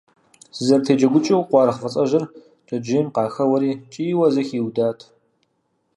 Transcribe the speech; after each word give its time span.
Сызэрытеджэгукӏыу, 0.55 1.47
къуаргъ 1.49 1.77
фӏыцӏэжьыр 1.81 2.23
джэджьейм 2.65 3.07
къахэуэри, 3.15 3.71
кӏийуэ 3.91 4.27
зы 4.33 4.41
хиудат. 4.47 4.99